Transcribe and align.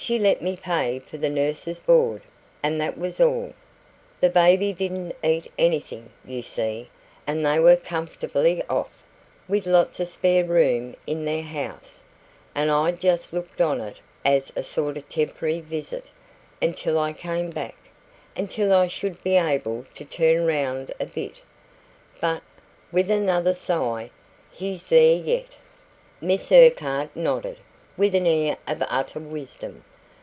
She 0.00 0.16
let 0.16 0.40
me 0.40 0.56
pay 0.56 1.00
for 1.00 1.16
the 1.16 1.28
nurse's 1.28 1.80
board, 1.80 2.22
and 2.62 2.80
that 2.80 2.96
was 2.96 3.20
all. 3.20 3.52
The 4.20 4.30
baby 4.30 4.72
didn't 4.72 5.16
eat 5.24 5.50
anything, 5.58 6.10
you 6.24 6.40
see, 6.40 6.88
and 7.26 7.44
they 7.44 7.58
were 7.58 7.74
comfortably 7.74 8.62
off, 8.70 8.92
with 9.48 9.66
lots 9.66 9.98
of 9.98 10.06
spare 10.06 10.44
room 10.44 10.94
in 11.04 11.24
their 11.24 11.42
house, 11.42 12.00
and 12.54 12.70
I 12.70 12.92
just 12.92 13.32
looked 13.32 13.60
on 13.60 13.80
it 13.80 13.96
as 14.24 14.52
a 14.54 14.62
sort 14.62 14.96
of 14.96 15.08
temporary 15.08 15.58
visit 15.60 16.12
until 16.62 16.96
I 16.96 17.12
came 17.12 17.50
back 17.50 17.74
until 18.36 18.72
I 18.72 18.86
should 18.86 19.20
be 19.24 19.34
able 19.36 19.84
to 19.96 20.04
turn 20.04 20.46
round 20.46 20.94
a 21.00 21.06
bit. 21.06 21.42
But" 22.20 22.44
with 22.92 23.10
another 23.10 23.52
sigh 23.52 24.10
"he's 24.52 24.86
there 24.90 25.16
yet." 25.16 25.56
Miss 26.20 26.52
Urquhart 26.52 27.16
nodded, 27.16 27.56
with 27.96 28.14
an 28.14 28.28
air 28.28 28.56
of 28.68 28.80
utter 28.88 29.18
wisdom. 29.18 29.82